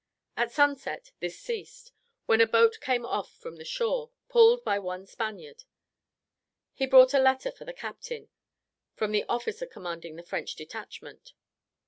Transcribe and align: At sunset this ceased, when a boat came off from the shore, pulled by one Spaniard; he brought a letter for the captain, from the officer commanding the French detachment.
At 0.35 0.51
sunset 0.51 1.11
this 1.19 1.37
ceased, 1.39 1.91
when 2.25 2.41
a 2.41 2.47
boat 2.47 2.79
came 2.81 3.05
off 3.05 3.31
from 3.35 3.57
the 3.57 3.63
shore, 3.63 4.09
pulled 4.29 4.63
by 4.63 4.79
one 4.79 5.05
Spaniard; 5.05 5.63
he 6.73 6.87
brought 6.87 7.13
a 7.13 7.19
letter 7.19 7.51
for 7.51 7.65
the 7.65 7.71
captain, 7.73 8.29
from 8.95 9.11
the 9.11 9.25
officer 9.29 9.67
commanding 9.67 10.15
the 10.15 10.23
French 10.23 10.55
detachment. 10.55 11.33